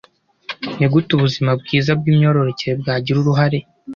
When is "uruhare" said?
3.19-3.59